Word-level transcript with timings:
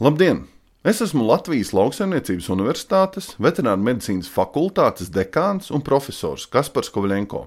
Labdien! 0.00 0.46
Es 0.80 1.02
esmu 1.04 1.26
Latvijas 1.28 1.74
Lauksaimniecības 1.76 2.46
Universitātes 2.54 3.26
veterināru 3.36 3.84
medicīnas 3.84 4.30
fakultātes 4.32 5.10
dekāns 5.12 5.68
un 5.76 5.84
profesors 5.84 6.46
Kaspars 6.48 6.88
Kovļenko. 6.94 7.42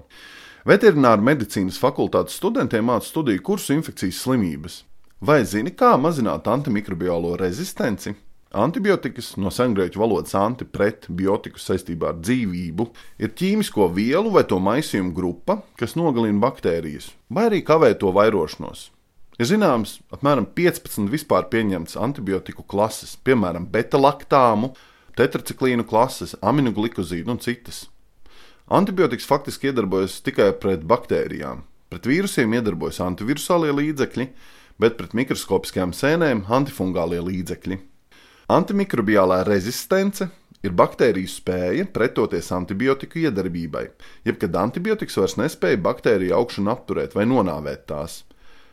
Veterināru 0.70 1.26
medicīnas 1.26 1.80
fakultātes 1.82 2.38
studentiem 2.38 2.86
māca 2.86 3.08
studiju 3.08 3.42
kursu 3.50 3.74
infekcijas 3.74 4.22
slimības. 4.22 4.78
Vai 5.18 5.40
zini, 5.42 5.74
kā 5.74 5.96
mazināt 5.98 6.46
antimikrobiālo 6.46 7.34
rezistenci? 7.42 8.14
Antibiotikas, 8.54 9.34
no 9.34 9.50
sengrieķu 9.50 10.06
valodas 10.06 10.38
anti 10.38 10.62
pret 10.62 11.10
biotiku 11.10 11.58
saistībā 11.58 12.14
ar 12.14 12.22
dzīvību, 12.22 12.92
ir 13.18 13.34
ķīmisko 13.34 13.90
vielu 13.98 14.30
vai 14.30 14.46
to 14.46 14.62
maisījumu 14.62 15.10
grupa, 15.10 15.64
kas 15.74 15.98
nogalina 15.98 16.38
baktērijas, 16.46 17.16
vai 17.26 17.50
arī 17.50 17.64
kavē 17.66 17.96
to 17.98 18.14
vairošanos. 18.14 18.92
Ir 19.34 19.48
zināms, 19.50 19.96
apmēram 20.14 20.46
15 20.54 21.10
vispār 21.10 21.48
pieņemtas 21.50 21.96
antibiotiku 21.98 22.62
klases, 22.70 23.16
piemēram, 23.26 23.66
beta-laktāmu, 23.72 24.70
tetraciklīnu 25.18 25.86
klases, 25.90 26.36
aminoglukozīdu 26.38 27.34
un 27.34 27.40
citas. 27.42 27.88
Antibiotikas 28.70 29.26
faktiski 29.26 29.72
iedarbojas 29.72 30.20
tikai 30.24 30.52
pret 30.62 30.84
baktērijām. 30.86 31.64
Pret 31.90 32.06
vīrusiem 32.08 32.54
iedarbojas 32.54 33.00
antivirusālie 33.02 33.74
līdzekļi, 33.74 34.28
bet 34.80 34.96
pret 35.00 35.16
mikroskopiskajām 35.18 35.92
sēnēm 35.94 36.46
antifungālie 36.54 37.18
līdzekļi. 37.26 37.80
Antimikrobiālā 38.54 39.40
rezistence 39.48 40.28
ir 40.64 40.74
baktēriju 40.78 41.28
spēja 41.28 41.88
pretoties 41.92 42.52
antibiotiku 42.54 43.20
iedarbībai, 43.24 43.84
jeb 44.24 44.38
kad 44.40 44.56
antibiotikas 44.62 45.18
vairs 45.20 45.36
nespēja 45.42 45.82
baktēriju 45.84 46.38
augšanu 46.38 46.72
apturēt 46.72 47.18
vai 47.18 47.26
nonāvēt 47.28 47.84
tās. 47.90 48.22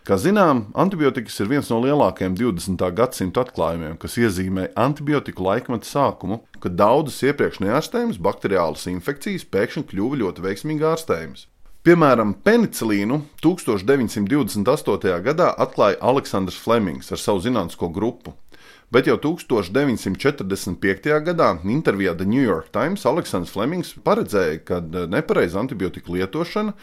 Kā 0.02 0.16
zinām, 0.18 0.64
antibiotikas 0.74 1.36
ir 1.44 1.50
viens 1.52 1.68
no 1.70 1.78
lielākajiem 1.84 2.34
20. 2.34 2.82
gadsimta 2.98 3.44
atklājumiem, 3.46 4.00
kas 4.02 4.16
iezīmē 4.18 4.72
antibiotiku 4.74 5.46
laikmeta 5.46 5.86
sākumu, 5.86 6.40
kad 6.58 6.74
daudzas 6.74 7.20
iepriekš 7.28 7.60
neārstējamas 7.62 8.18
bakteriālas 8.18 8.88
infekcijas 8.90 9.46
pēkšņi 9.54 9.86
kļuva 9.92 10.18
ļoti 10.24 10.46
veiksmīgi 10.48 10.88
ārstējamas. 10.90 11.46
Piemēram, 11.86 12.34
penicilīnu 12.42 13.22
1928. 13.46 15.14
gadā 15.30 15.54
atklāja 15.68 16.02
Aleksandrs 16.02 16.58
Flemings 16.66 17.14
ar 17.14 17.22
savu 17.22 17.46
zinātnisko 17.46 17.94
grupu, 17.94 18.34
Bet 18.92 19.08
jau 19.08 19.16
1945. 19.16 21.14
gadā 21.24 21.54
intervijā 21.64 22.12
The 22.12 22.26
New 22.28 22.44
York 22.44 22.74
Times 22.76 23.06
Aleksandrs 23.08 23.54
Flemings 23.56 23.94
paredzēja, 24.04 24.58
ka 24.68 24.82
nepareiza 25.08 25.62
antibiotika 25.62 26.12
lietošana 26.12 26.74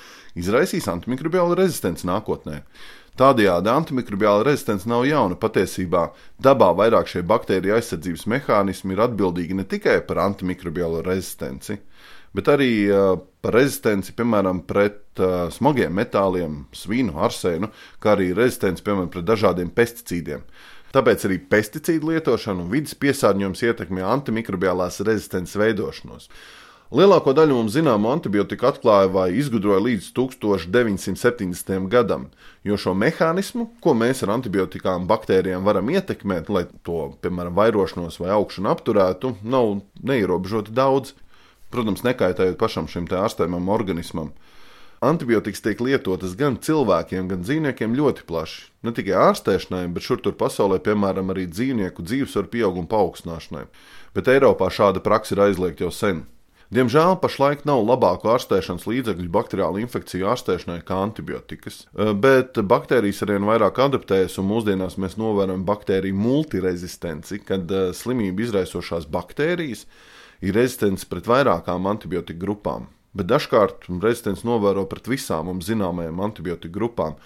izraisīs 0.41 0.89
antimikrobiālu 0.89 1.59
rezistenci 1.61 2.09
nākotnē. 2.09 2.63
Tādējādi 3.19 3.71
antimikrobiāla 3.73 4.45
rezistence 4.47 4.87
nav 4.87 5.03
jauna. 5.09 5.35
Patiesībā 5.41 6.05
dabā 6.43 6.69
vairāk 6.79 7.11
šie 7.11 7.25
baktēriju 7.27 7.75
aizsardzības 7.75 8.29
mehānismi 8.31 8.95
ir 8.95 9.03
atbildīgi 9.09 9.57
ne 9.59 9.65
tikai 9.67 9.97
par 10.07 10.21
antimikrobiālo 10.23 11.01
rezistenci, 11.03 11.81
bet 12.39 12.51
arī 12.53 12.71
uh, 12.87 13.17
par 13.43 13.57
rezistenci, 13.59 14.15
piemēram, 14.15 14.63
pret 14.71 15.19
uh, 15.19 15.49
smagiem 15.51 15.99
metāliem, 15.99 16.61
svinu, 16.71 17.17
arsēnu, 17.27 17.73
kā 17.99 18.15
arī 18.15 18.31
rezistenci, 18.39 18.87
piemēram, 18.87 19.11
pret 19.17 19.27
dažādiem 19.27 19.75
pesticīdiem. 19.75 20.47
Tāpēc 20.95 21.27
arī 21.27 21.41
pesticīdu 21.51 22.15
lietošana 22.15 22.63
un 22.63 22.71
vidas 22.71 22.95
piesārņojums 23.03 23.65
ietekmē 23.67 24.07
antimikrobiālās 24.15 25.03
rezistences 25.05 25.59
veidošanos. 25.59 26.31
Lielāko 26.89 27.35
daļu 27.37 27.53
mums 27.53 27.75
zināmo 27.75 28.09
antibiotiku 28.15 28.65
atklāja 28.71 29.11
vai 29.13 29.27
izgudroja 29.37 29.83
līdz 29.85 30.07
1970. 30.17 31.89
gadam, 31.93 32.31
jo 32.65 32.79
šo 32.81 32.95
mehānismu, 32.97 33.67
ko 33.85 33.93
mēs 33.93 34.23
ar 34.25 34.33
antibiotikām 34.39 35.05
baktērijām 35.11 35.69
varam 35.69 35.91
ietekmēt, 35.93 36.49
lai 36.49 36.63
to, 36.89 37.11
piemēram, 37.21 37.53
vairošanos 37.59 38.17
vai 38.23 38.31
augšanu 38.33 38.71
apturētu, 38.73 39.35
nav 39.45 39.83
neierobežoti 40.01 40.73
daudz. 40.73 41.13
Protams, 41.69 42.07
nekaitējot 42.09 42.57
pašam 42.57 42.89
šim 42.89 43.11
ārstējumam 43.13 43.69
organismam. 43.69 44.33
Antibiotikas 45.05 45.61
tiek 45.61 45.85
lietotas 45.85 46.33
gan 46.41 46.57
cilvēkiem, 46.57 47.29
gan 47.29 47.45
dzīvniekiem 47.45 47.93
ļoti 48.01 48.25
plaši. 48.25 48.65
Ne 48.89 48.97
tikai 48.97 49.13
ārstēšanai, 49.29 49.85
bet 49.93 50.09
šur 50.09 50.25
tur 50.25 50.41
pasaulē, 50.41 50.81
piemēram, 50.81 51.37
arī 51.37 51.45
dzīvnieku 51.53 52.09
dzīvesvaru 52.09 52.49
pieauguma 52.57 52.89
paaugstināšanai. 52.97 53.69
Bet 54.17 54.33
Eiropā 54.33 54.73
šāda 54.73 55.05
praksa 55.05 55.37
ir 55.37 55.45
aizliegta 55.51 55.85
jau 55.85 55.93
sen. 55.93 56.25
Diemžēl 56.69 57.15
pašlaik 57.23 57.63
nav 57.65 57.81
labāku 57.89 58.29
ārstēšanas 58.29 58.85
līdzekļu 58.91 59.31
bakteriālu 59.33 59.81
infekciju 59.87 60.27
ārstēšanai 60.35 60.83
kā 60.85 60.99
antibiotikas, 61.01 61.87
bet 62.21 62.61
baktērijas 62.61 63.23
arvien 63.25 63.47
vairāk 63.49 63.81
adaptējas, 63.87 64.37
un 64.43 64.51
mūsdienās 64.51 64.99
mēs 65.01 65.17
novērojam 65.17 65.65
baktēriju 65.69 66.19
multirezistenci, 66.19 67.41
kad 67.49 67.73
eh, 67.73 67.89
slimību 67.97 68.45
izraisošās 68.45 69.09
baktērijas 69.09 69.87
ir 70.45 70.61
rezistents 70.61 71.09
pret 71.09 71.31
vairākām 71.31 71.89
antibiotiku 71.89 72.45
grupām 72.45 72.91
bet 73.19 73.29
dažkārt 73.31 73.89
rezistents 74.03 74.45
novēro 74.47 74.85
pret 74.91 75.09
visām 75.11 75.49
mums 75.51 75.69
zināmajām 75.69 76.21
antibiotiku 76.29 76.75
grupām. 76.75 77.17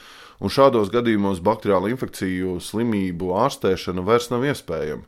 Un 0.42 0.50
šādos 0.50 0.90
gadījumos 0.92 1.42
bakteriālu 1.44 1.92
infekciju 1.92 2.56
slimību 2.62 3.34
ārstēšana 3.44 4.04
vairs 4.06 4.30
nav 4.32 4.46
iespējama. 4.48 5.06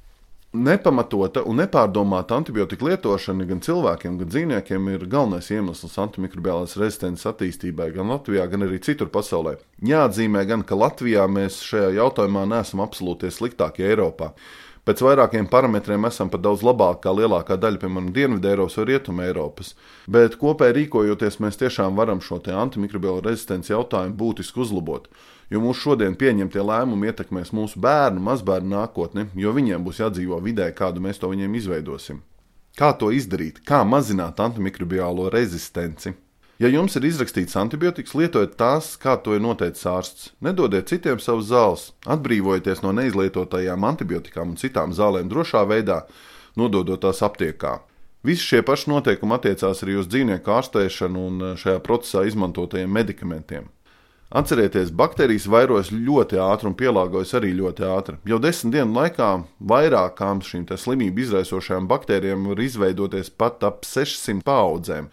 Nepamatota 0.55 1.43
un 1.51 1.59
nepārdomāta 1.59 2.37
antibiotika 2.39 2.87
lietošana 2.87 3.43
gan 3.49 3.59
cilvēkiem, 3.65 4.21
gan 4.21 4.29
dzīvniekiem 4.31 4.91
ir 4.93 5.07
galvenais 5.11 5.49
iemesls 5.51 5.97
antimikrobiālās 5.99 6.77
rezistences 6.79 7.27
attīstībai 7.27 7.89
gan 7.97 8.13
Latvijā, 8.13 8.45
gan 8.53 8.63
arī 8.63 8.79
citur 8.79 9.11
pasaulē. 9.11 9.57
Jāatzīmē 9.83 10.45
gan, 10.47 10.63
ka 10.63 10.79
Latvijā 10.79 11.25
mēs 11.27 11.59
šajā 11.67 11.89
jautājumā 11.97 12.45
neesam 12.53 12.85
absolūti 12.87 13.33
sliktākie 13.35 13.89
Eiropā. 13.89 14.31
Pēc 14.85 15.01
vairākiem 15.01 15.47
parametriem 15.49 16.05
esam 16.05 16.29
pat 16.29 16.43
daudz 16.45 16.61
labāk 16.67 16.99
kā 17.07 17.13
lielākā 17.17 17.57
daļa, 17.57 17.81
piemēram, 17.81 18.11
Dienvidēropas 18.13 18.75
vai 18.77 18.85
Rietumē 18.91 19.29
Eiropas. 19.31 19.71
Bet 20.05 20.37
kopēji 20.43 20.77
rīkojoties, 20.77 21.39
mēs 21.41 21.57
tiešām 21.63 21.97
varam 21.97 22.21
šo 22.21 22.43
antimikrobiālo 22.53 23.23
rezistenci 23.25 23.73
jautājumu 23.73 24.13
būtiski 24.21 24.61
uzlabot. 24.61 25.09
Jo 25.49 25.63
mūsu 25.65 25.87
šodien 25.89 26.19
pieņemtie 26.21 26.61
lēmumi 26.61 27.09
ietekmēs 27.09 27.55
mūsu 27.57 27.81
bērnu, 27.81 28.21
mazbērnu 28.29 28.75
nākotni, 28.77 29.25
jo 29.35 29.57
viņiem 29.57 29.89
būs 29.89 30.03
jādzīvo 30.05 30.43
vidē, 30.45 30.69
kādu 30.77 31.01
mēs 31.01 31.23
to 31.23 31.33
viņiem 31.33 31.57
izveidosim. 31.57 32.21
Kā 32.77 32.93
to 32.99 33.09
izdarīt? 33.15 33.63
Kā 33.65 33.85
mazināt 33.89 34.41
antimikrobiālo 34.43 35.31
rezistenci? 35.33 36.13
Ja 36.63 36.69
jums 36.71 36.95
ir 36.95 37.03
izrakstīts 37.09 37.57
antibiotikas, 37.59 38.13
lietojiet 38.15 38.53
tās, 38.61 38.93
kā 39.03 39.17
to 39.19 39.35
ir 39.35 39.43
noteicis 39.43 39.89
ārsts. 39.91 40.29
Nedodiet 40.45 40.87
citiem 40.93 41.19
savus 41.19 41.49
zāles, 41.51 41.89
atbrīvojieties 42.07 42.85
no 42.85 42.93
neizlietotajām 42.95 43.87
antibiotikām 43.89 44.53
un 44.53 44.61
citām 44.61 44.95
zālēm 44.95 45.27
drošā 45.33 45.65
veidā, 45.67 46.05
nododot 46.55 47.03
tās 47.03 47.25
aptiekā. 47.27 47.81
Visi 48.25 48.47
šie 48.47 48.63
paši 48.65 48.89
noteikumi 48.93 49.35
attiecās 49.35 49.83
arī 49.85 49.99
uz 49.99 50.07
dzīvnieku 50.09 50.55
ārstēšanu 50.55 51.25
un 51.29 51.43
eh, 51.43 51.57
šajā 51.61 51.83
procesā 51.85 52.23
izmantotajiem 52.29 52.95
medikamentiem. 53.03 53.67
Atcerieties, 54.35 54.95
baktērijas 54.95 55.45
vairojas 55.51 55.91
ļoti 55.93 56.39
ātri 56.43 56.71
un 56.71 56.79
pielāgojas 56.79 57.35
arī 57.39 57.53
ļoti 57.59 57.85
ātri. 57.87 58.17
Jau 58.31 58.39
desmit 58.43 58.79
dienu 58.79 58.97
laikā 58.97 59.29
vairākām 59.75 60.41
šīm 60.43 60.65
slimību 60.71 61.23
izraisošajām 61.27 61.91
baktērijām 61.91 62.49
var 62.51 62.63
izveidoties 62.65 63.31
pat 63.31 63.63
ap 63.67 63.85
600 63.87 64.43
paudzēm. 64.47 65.11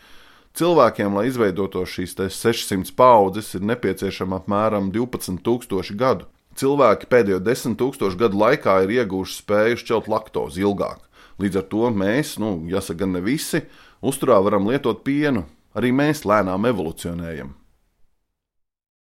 Cilvēkiem, 0.58 1.16
lai 1.16 1.30
izveidotu 1.30 1.86
šīs 1.88 2.18
600 2.18 2.92
paudzes, 2.98 3.54
ir 3.56 3.64
nepieciešama 3.70 4.42
apmēram 4.42 4.90
12,000 4.92 5.96
gadu. 6.00 6.28
Cilvēki 6.60 7.08
pēdējo 7.08 7.40
10,000 7.46 8.20
gadu 8.20 8.42
laikā 8.42 8.82
ir 8.84 8.92
ieguvuši 8.98 9.38
spēju 9.40 9.80
šķelt 9.80 10.12
laktozi 10.12 10.66
ilgāk. 10.66 11.00
Līdz 11.40 11.62
ar 11.62 11.66
to 11.72 11.88
mēs, 11.96 12.36
nu, 12.44 12.52
jāsaka, 12.68 13.08
ne 13.08 13.24
visi, 13.24 13.64
uzturā 14.04 14.42
varam 14.44 14.68
lietot 14.68 15.06
pienu. 15.08 15.46
Arī 15.72 15.94
mēs 15.96 16.26
lēnām 16.28 16.68
evolucionējam. 16.68 17.56